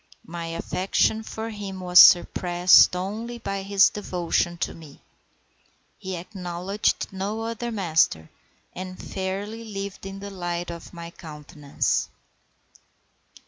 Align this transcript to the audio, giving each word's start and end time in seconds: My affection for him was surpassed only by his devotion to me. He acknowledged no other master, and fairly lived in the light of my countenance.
My 0.25 0.47
affection 0.47 1.21
for 1.21 1.51
him 1.51 1.79
was 1.79 1.99
surpassed 1.99 2.95
only 2.95 3.37
by 3.37 3.61
his 3.61 3.91
devotion 3.91 4.57
to 4.57 4.73
me. 4.73 4.99
He 5.99 6.15
acknowledged 6.15 7.13
no 7.13 7.41
other 7.41 7.71
master, 7.71 8.31
and 8.73 8.97
fairly 8.99 9.63
lived 9.63 10.07
in 10.07 10.17
the 10.17 10.31
light 10.31 10.71
of 10.71 10.91
my 10.91 11.11
countenance. 11.11 12.09